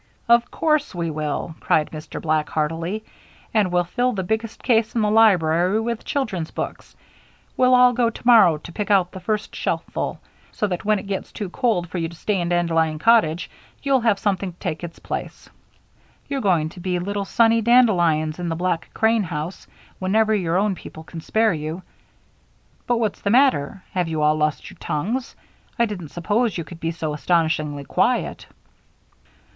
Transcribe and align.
"Of 0.27 0.49
course 0.49 0.95
we 0.95 1.11
will," 1.11 1.53
cried 1.59 1.91
Mr. 1.91 2.19
Black, 2.19 2.49
heartily. 2.49 3.05
"And 3.53 3.71
we'll 3.71 3.83
fill 3.83 4.13
the 4.13 4.23
biggest 4.23 4.63
case 4.63 4.95
in 4.95 5.01
the 5.01 5.11
library 5.11 5.79
with 5.79 6.03
children's 6.03 6.49
books 6.49 6.95
we'll 7.55 7.75
all 7.75 7.93
go 7.93 8.09
tomorrow 8.09 8.57
to 8.57 8.71
pick 8.71 8.89
out 8.89 9.11
the 9.11 9.19
first 9.19 9.53
shelfful 9.55 10.17
so 10.51 10.65
that 10.65 10.83
when 10.83 10.97
it 10.97 11.05
gets 11.05 11.31
too 11.31 11.51
cold 11.51 11.87
for 11.87 11.99
you 11.99 12.09
to 12.09 12.15
stay 12.15 12.41
in 12.41 12.49
Dandelion 12.49 12.97
Cottage 12.97 13.47
you'll 13.83 13.99
have 13.99 14.17
something 14.17 14.53
to 14.53 14.57
take 14.57 14.83
its 14.83 14.97
place. 14.97 15.47
You're 16.27 16.41
going 16.41 16.69
to 16.69 16.79
be 16.79 16.97
little 16.97 17.23
sunny 17.23 17.61
Dandelions 17.61 18.39
in 18.39 18.49
the 18.49 18.55
Black 18.55 18.89
Crane 18.95 19.21
house 19.21 19.67
whenever 19.99 20.33
your 20.33 20.57
own 20.57 20.73
people 20.73 21.03
can 21.03 21.21
spare 21.21 21.53
you. 21.53 21.83
But 22.87 22.97
what's 22.97 23.21
the 23.21 23.29
matter? 23.29 23.83
Have 23.91 24.07
you 24.07 24.23
all 24.23 24.33
lost 24.35 24.71
your 24.71 24.79
tongues? 24.79 25.35
I 25.77 25.85
didn't 25.85 26.09
suppose 26.09 26.57
you 26.57 26.63
could 26.63 26.79
be 26.79 26.89
so 26.89 27.13
astonishingly 27.13 27.83
quiet." 27.83 28.47